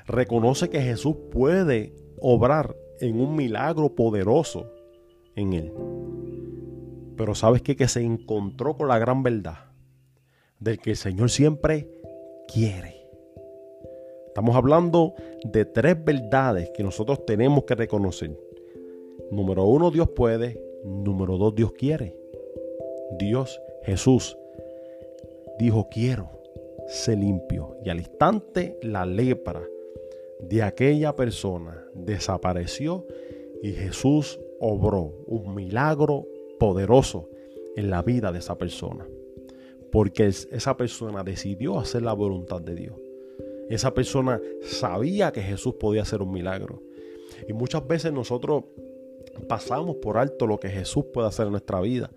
[0.05, 4.71] Reconoce que Jesús puede obrar en un milagro poderoso
[5.35, 5.73] en él.
[7.17, 7.75] Pero sabes qué?
[7.75, 9.69] que se encontró con la gran verdad
[10.59, 11.89] del que el Señor siempre
[12.47, 12.95] quiere.
[14.27, 18.37] Estamos hablando de tres verdades que nosotros tenemos que reconocer.
[19.31, 20.61] Número uno, Dios puede.
[20.83, 22.15] Número dos, Dios quiere.
[23.17, 24.37] Dios, Jesús,
[25.57, 26.38] dijo quiero,
[26.89, 27.77] se limpió.
[27.85, 29.63] Y al instante la lepra
[30.39, 33.05] de aquella persona desapareció
[33.61, 36.27] y Jesús obró un milagro
[36.59, 37.29] poderoso
[37.75, 39.07] en la vida de esa persona.
[39.91, 42.95] Porque esa persona decidió hacer la voluntad de Dios.
[43.69, 46.81] Esa persona sabía que Jesús podía hacer un milagro.
[47.47, 48.65] Y muchas veces nosotros
[49.47, 52.09] pasamos por alto lo que Jesús puede hacer en nuestra vida.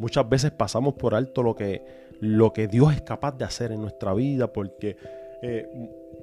[0.00, 1.82] Muchas veces pasamos por alto lo que,
[2.20, 4.96] lo que Dios es capaz de hacer en nuestra vida porque
[5.42, 5.68] eh,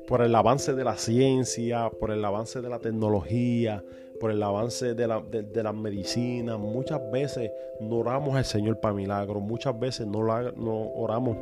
[0.08, 3.84] por el avance de la ciencia, por el avance de la tecnología,
[4.20, 6.58] por el avance de la, de, medicina.
[6.58, 11.38] Muchas veces no oramos al Señor para milagros, muchas veces no, no oramos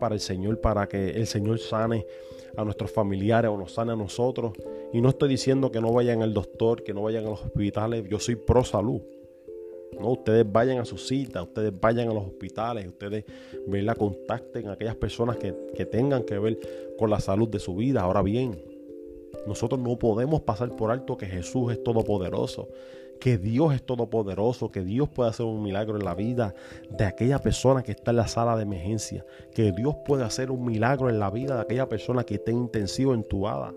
[0.00, 2.04] para el Señor para que el Señor sane
[2.56, 4.52] a nuestros familiares o nos sane a nosotros.
[4.92, 8.04] Y no estoy diciendo que no vayan al doctor, que no vayan a los hospitales,
[8.08, 9.00] yo soy pro salud.
[10.00, 13.24] No, ustedes vayan a su cita, ustedes vayan a los hospitales, ustedes
[13.66, 16.58] la contacten a aquellas personas que, que tengan que ver
[16.98, 18.00] con la salud de su vida.
[18.00, 18.62] Ahora bien,
[19.46, 22.68] nosotros no podemos pasar por alto que Jesús es todopoderoso,
[23.20, 26.54] que Dios es todopoderoso, que Dios puede hacer un milagro en la vida
[26.90, 29.24] de aquella persona que está en la sala de emergencia,
[29.54, 33.14] que Dios puede hacer un milagro en la vida de aquella persona que está intensivo
[33.14, 33.74] entubada,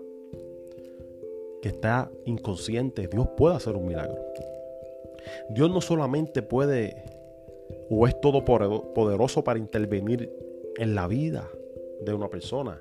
[1.62, 3.08] que está inconsciente.
[3.08, 4.16] Dios puede hacer un milagro.
[5.50, 7.04] Dios no solamente puede
[7.90, 10.30] o es todopoderoso para intervenir
[10.76, 11.48] en la vida
[12.04, 12.80] de una persona,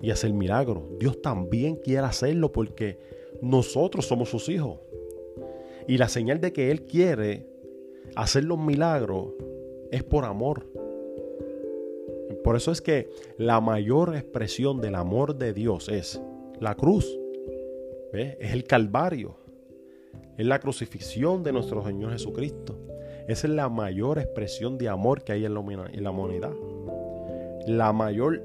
[0.00, 0.84] y hacer milagros.
[0.98, 2.98] Dios también quiere hacerlo porque
[3.40, 4.78] nosotros somos sus hijos.
[5.86, 7.46] Y la señal de que Él quiere
[8.14, 9.32] hacer los milagros
[9.90, 10.66] es por amor.
[12.44, 16.20] Por eso es que la mayor expresión del amor de Dios es
[16.60, 17.18] la cruz.
[18.12, 19.36] Es el Calvario.
[20.36, 22.78] Es la crucifixión de nuestro Señor Jesucristo.
[23.26, 26.52] Esa es la mayor expresión de amor que hay en la humanidad.
[27.66, 28.42] La mayor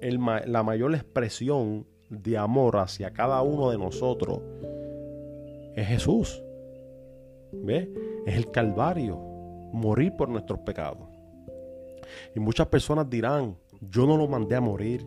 [0.00, 4.40] la mayor expresión de amor hacia cada uno de nosotros
[5.74, 6.42] es Jesús.
[7.52, 7.90] ¿Ve?
[8.26, 9.16] Es el Calvario,
[9.72, 11.08] morir por nuestros pecados.
[12.34, 15.04] Y muchas personas dirán, yo no lo mandé a morir,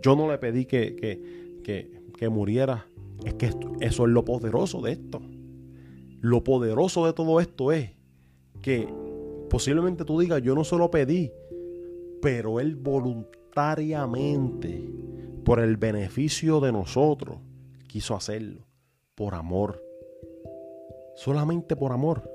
[0.00, 2.86] yo no le pedí que, que, que muriera.
[3.24, 3.50] Es que
[3.80, 5.20] eso es lo poderoso de esto.
[6.20, 7.90] Lo poderoso de todo esto es
[8.62, 8.88] que
[9.48, 11.32] posiblemente tú digas, yo no se lo pedí,
[12.20, 14.90] pero Él voluntariamente
[15.44, 17.38] por el beneficio de nosotros,
[17.86, 18.66] quiso hacerlo,
[19.14, 19.82] por amor.
[21.14, 22.28] Solamente por amor,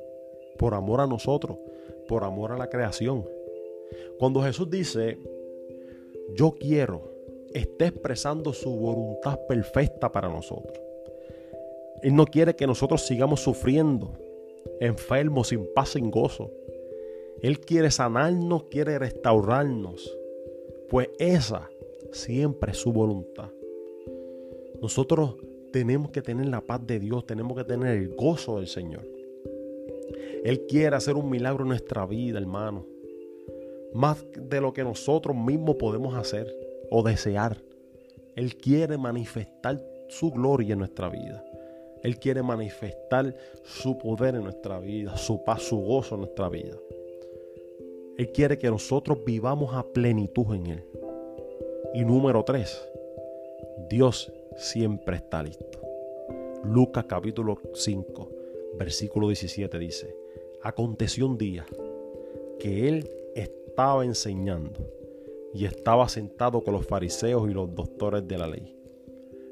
[0.58, 1.58] por amor a nosotros,
[2.08, 3.26] por amor a la creación.
[4.18, 5.20] Cuando Jesús dice,
[6.36, 7.11] yo quiero,
[7.54, 10.80] está expresando su voluntad perfecta para nosotros.
[12.02, 14.14] Él no quiere que nosotros sigamos sufriendo,
[14.80, 16.52] enfermos, sin paz, sin gozo.
[17.42, 20.18] Él quiere sanarnos, quiere restaurarnos
[20.92, 21.70] pues esa
[22.12, 23.50] siempre es su voluntad.
[24.82, 25.38] Nosotros
[25.72, 29.08] tenemos que tener la paz de Dios, tenemos que tener el gozo del Señor.
[30.44, 32.86] Él quiere hacer un milagro en nuestra vida, hermano.
[33.94, 36.54] Más de lo que nosotros mismos podemos hacer
[36.92, 37.58] o desear.
[38.36, 41.44] Él quiere manifestar su gloria en nuestra vida.
[42.04, 46.78] Él quiere manifestar su poder en nuestra vida, su paz, su gozo en nuestra vida.
[48.18, 50.86] Él quiere que nosotros vivamos a plenitud en Él.
[51.94, 52.82] Y número tres,
[53.90, 55.80] Dios siempre está listo.
[56.64, 58.30] Lucas capítulo 5,
[58.78, 60.16] versículo 17 dice,
[60.62, 61.66] aconteció un día
[62.60, 65.01] que Él estaba enseñando
[65.54, 68.76] y estaba sentado con los fariseos y los doctores de la ley,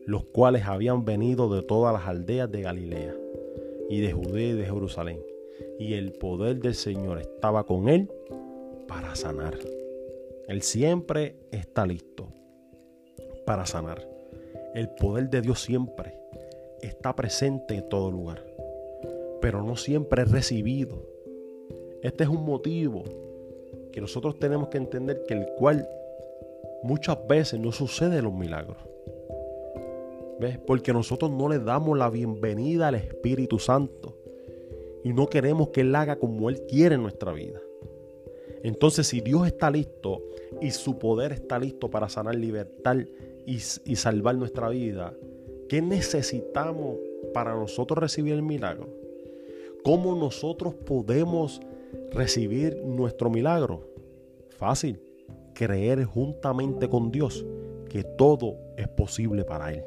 [0.06, 3.16] los cuales habían venido de todas las aldeas de Galilea
[3.90, 5.20] y de Judea y de Jerusalén,
[5.78, 8.10] y el poder del Señor estaba con él
[8.88, 9.58] para sanar.
[10.48, 12.28] Él siempre está listo
[13.46, 14.08] para sanar.
[14.74, 16.14] El poder de Dios siempre
[16.82, 18.46] está presente en todo lugar,
[19.42, 21.04] pero no siempre es recibido.
[22.02, 23.04] Este es un motivo
[24.02, 25.88] nosotros tenemos que entender que el cual
[26.84, 28.78] muchas veces no sucede los milagros.
[30.40, 30.58] ¿Ves?
[30.58, 34.16] Porque nosotros no le damos la bienvenida al Espíritu Santo
[35.04, 37.60] y no queremos que Él haga como Él quiere en nuestra vida.
[38.64, 40.22] Entonces, si Dios está listo
[40.62, 42.98] y su poder está listo para sanar, libertad
[43.46, 45.14] y, y salvar nuestra vida,
[45.68, 46.98] ¿qué necesitamos
[47.34, 48.88] para nosotros recibir el milagro?
[49.84, 51.62] ¿Cómo nosotros podemos
[52.12, 53.89] recibir nuestro milagro?
[54.60, 55.02] Fácil,
[55.54, 57.46] creer juntamente con Dios
[57.90, 59.86] que todo es posible para Él.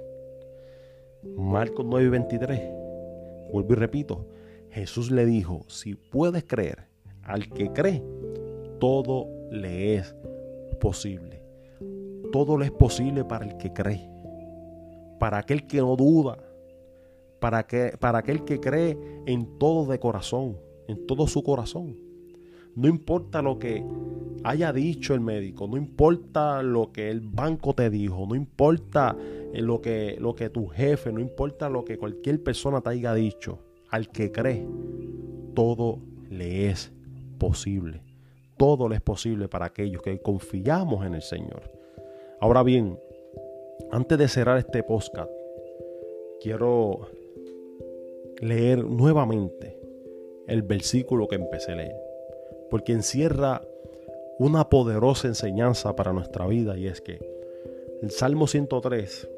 [1.37, 4.26] Marcos 9:23, vuelvo y repito,
[4.70, 6.88] Jesús le dijo, si puedes creer,
[7.22, 8.02] al que cree,
[8.80, 10.16] todo le es
[10.80, 11.42] posible.
[12.32, 14.08] Todo le es posible para el que cree,
[15.18, 16.38] para aquel que no duda,
[17.40, 20.56] para, que, para aquel que cree en todo de corazón,
[20.88, 22.12] en todo su corazón.
[22.74, 23.85] No importa lo que
[24.44, 29.16] haya dicho el médico, no importa lo que el banco te dijo, no importa
[29.52, 33.14] eh, lo que, lo que tu jefe, no importa lo que cualquier persona te haya
[33.14, 33.58] dicho,
[33.90, 34.66] al que cree,
[35.54, 35.98] todo
[36.30, 36.92] le es
[37.38, 38.02] posible.
[38.56, 41.70] Todo le es posible para aquellos que confiamos en el Señor.
[42.40, 42.98] Ahora bien,
[43.90, 45.30] antes de cerrar este podcast,
[46.40, 47.08] quiero
[48.40, 49.78] leer nuevamente
[50.46, 52.01] el versículo que empecé a leer
[52.72, 53.61] porque encierra
[54.38, 57.18] una poderosa enseñanza para nuestra vida y es que
[58.00, 59.28] el Salmo 103,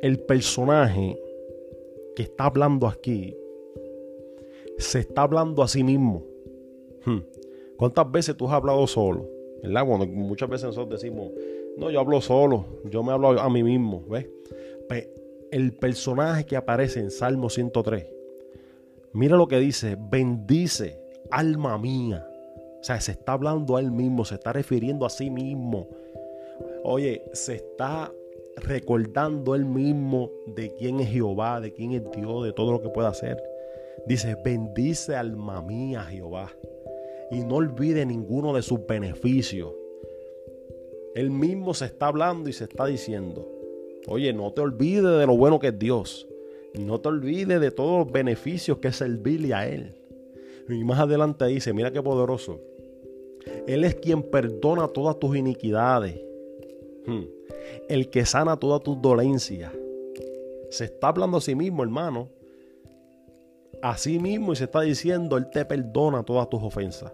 [0.00, 1.20] el personaje
[2.16, 3.36] que está hablando aquí,
[4.78, 6.24] se está hablando a sí mismo.
[7.04, 7.18] Hmm.
[7.76, 9.28] ¿Cuántas veces tú has hablado solo?
[9.62, 9.84] ¿Verdad?
[9.84, 11.32] Bueno, muchas veces nosotros decimos,
[11.76, 14.26] no, yo hablo solo, yo me hablo a mí mismo, ¿ves?
[15.50, 18.06] el personaje que aparece en Salmo 103,
[19.12, 20.99] mira lo que dice, bendice
[21.30, 22.26] alma mía.
[22.80, 25.88] O sea, se está hablando a él mismo, se está refiriendo a sí mismo.
[26.82, 28.12] Oye, se está
[28.56, 32.88] recordando él mismo de quién es Jehová, de quién es Dios, de todo lo que
[32.88, 33.42] puede hacer.
[34.06, 36.50] Dice, bendice alma mía Jehová.
[37.30, 39.72] Y no olvide ninguno de sus beneficios.
[41.14, 43.46] Él mismo se está hablando y se está diciendo,
[44.06, 46.26] oye, no te olvides de lo bueno que es Dios.
[46.74, 49.99] No te olvides de todos los beneficios que es servirle a Él.
[50.68, 52.60] Y más adelante dice, mira qué poderoso.
[53.66, 56.20] Él es quien perdona todas tus iniquidades.
[57.06, 57.24] Hmm.
[57.88, 59.72] El que sana todas tus dolencias.
[60.70, 62.28] Se está hablando a sí mismo, hermano.
[63.82, 67.12] A sí mismo y se está diciendo, Él te perdona todas tus ofensas.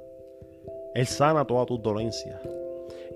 [0.95, 2.41] Él sana todas tus dolencias.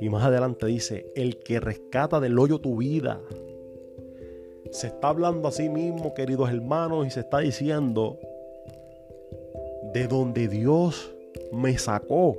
[0.00, 3.20] Y más adelante dice, el que rescata del hoyo tu vida.
[4.70, 8.18] Se está hablando a sí mismo, queridos hermanos, y se está diciendo,
[9.92, 11.12] de donde Dios
[11.52, 12.38] me sacó,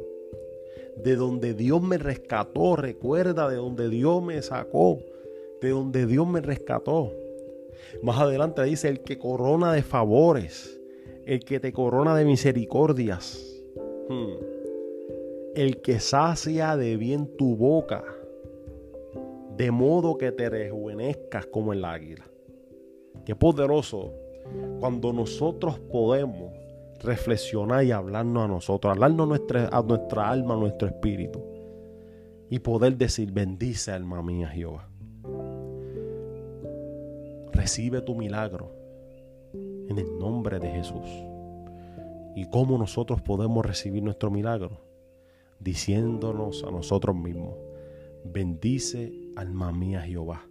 [0.98, 2.76] de donde Dios me rescató.
[2.76, 5.00] Recuerda de donde Dios me sacó,
[5.62, 7.14] de donde Dios me rescató.
[8.02, 10.80] Más adelante dice, el que corona de favores,
[11.26, 13.62] el que te corona de misericordias,
[14.10, 14.34] hmm.
[15.56, 18.04] el que sacia de bien tu boca,
[19.58, 22.26] de modo que te rejuvenezcas como el águila.
[23.26, 24.14] Qué poderoso
[24.80, 26.61] cuando nosotros podemos
[27.04, 31.42] reflexionar y hablarnos a nosotros, hablarnos a nuestra, alma, a nuestro espíritu.
[32.50, 34.88] Y poder decir, bendice alma mía Jehová.
[37.54, 38.72] Recibe tu milagro
[39.54, 41.08] en el nombre de Jesús.
[42.36, 44.82] ¿Y cómo nosotros podemos recibir nuestro milagro?
[45.60, 47.56] Diciéndonos a nosotros mismos,
[48.26, 50.46] bendice alma mía Jehová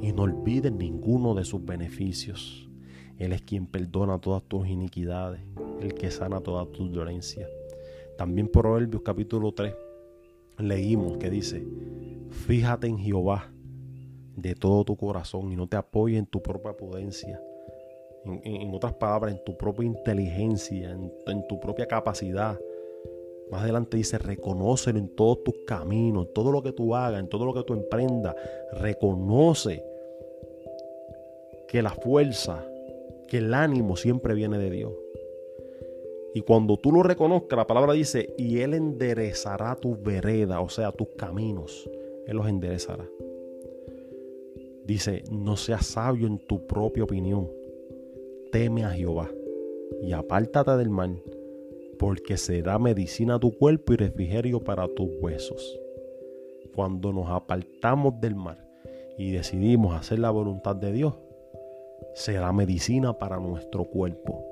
[0.00, 2.68] y no olvides ninguno de sus beneficios.
[3.18, 5.40] Él es quien perdona todas tus iniquidades
[5.80, 7.48] el que sana toda tu dolencia.
[8.16, 9.74] También Proverbios capítulo 3
[10.58, 11.66] leímos que dice,
[12.30, 13.52] fíjate en Jehová
[14.36, 17.40] de todo tu corazón y no te apoyes en tu propia prudencia.
[18.24, 22.58] En, otras palabras, en tu propia inteligencia, en, en tu propia capacidad.
[23.52, 27.28] Más adelante dice, reconócelo en todos tus caminos, en todo lo que tú hagas, en
[27.28, 28.34] todo lo que tú emprendas.
[28.72, 29.84] Reconoce
[31.68, 32.64] que la fuerza,
[33.28, 34.92] que el ánimo siempre viene de Dios.
[36.36, 40.92] Y cuando tú lo reconozcas, la palabra dice, y Él enderezará tu vereda, o sea,
[40.92, 41.88] tus caminos.
[42.26, 43.08] Él los enderezará.
[44.84, 47.48] Dice, no seas sabio en tu propia opinión.
[48.52, 49.30] Teme a Jehová
[50.02, 51.22] y apártate del mal,
[51.98, 55.80] porque será medicina a tu cuerpo y refrigerio para tus huesos.
[56.74, 58.58] Cuando nos apartamos del mal
[59.16, 61.14] y decidimos hacer la voluntad de Dios,
[62.14, 64.44] será medicina para nuestro cuerpo.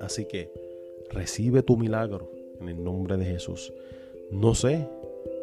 [0.00, 0.67] Así que
[1.10, 2.30] recibe tu milagro
[2.60, 3.72] en el nombre de Jesús.
[4.30, 4.86] No sé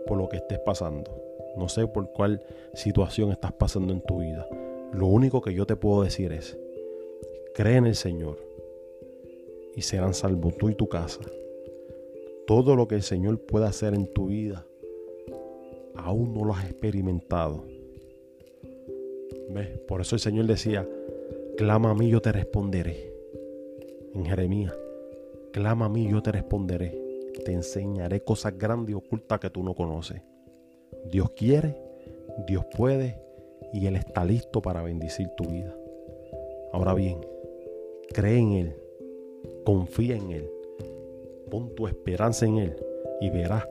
[0.05, 1.11] por lo que estés pasando,
[1.57, 2.43] no sé por cuál
[2.73, 4.47] situación estás pasando en tu vida.
[4.93, 6.57] Lo único que yo te puedo decir es,
[7.53, 8.37] cree en el Señor
[9.75, 11.21] y serán salvos tú y tu casa.
[12.47, 14.65] Todo lo que el Señor pueda hacer en tu vida,
[15.95, 17.63] aún no lo has experimentado.
[19.49, 19.69] ¿Ves?
[19.87, 20.87] Por eso el Señor decía,
[21.57, 23.13] clama a mí, yo te responderé.
[24.13, 24.73] En Jeremías,
[25.55, 27.01] clama a mí, yo te responderé.
[27.45, 30.21] Te enseñaré cosas grandes y ocultas que tú no conoces.
[31.09, 31.77] Dios quiere,
[32.45, 33.21] Dios puede
[33.71, 35.73] y Él está listo para bendecir tu vida.
[36.73, 37.25] Ahora bien,
[38.13, 38.75] cree en Él
[39.63, 40.49] Confía en Él.
[41.49, 42.75] Pon tu esperanza en Él
[43.21, 43.65] y verás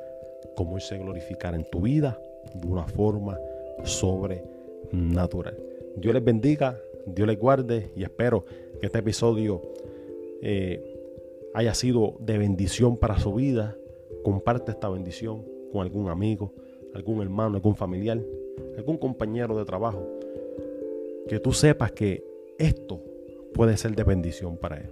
[0.57, 2.19] cómo Él se glorificará en tu vida
[2.55, 3.39] de una forma
[3.85, 5.59] sobrenatural.
[5.97, 8.47] Dios les bendiga, Dios les guarde y espero
[8.81, 9.61] que este episodio
[10.43, 10.94] eh,
[11.55, 13.77] haya sido de bendición para su vida.
[14.25, 16.53] Comparte esta bendición con algún amigo,
[16.95, 18.21] algún hermano, algún familiar,
[18.77, 20.07] algún compañero de trabajo.
[21.29, 22.25] Que tú sepas que
[22.59, 23.01] esto
[23.55, 24.91] puede ser de bendición para él.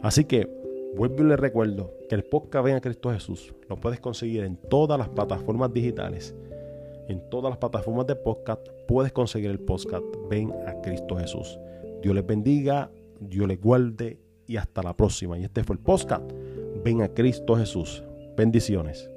[0.00, 0.48] Así que
[0.96, 4.56] vuelvo y le recuerdo que el podcast Ven a Cristo Jesús lo puedes conseguir en
[4.56, 6.34] todas las plataformas digitales.
[7.08, 11.58] En todas las plataformas de podcast puedes conseguir el podcast Ven a Cristo Jesús.
[12.02, 14.18] Dios les bendiga, Dios les guarde
[14.48, 15.38] y hasta la próxima.
[15.38, 16.32] Y este fue el podcast
[16.84, 18.02] Ven a Cristo Jesús.
[18.36, 19.08] Bendiciones.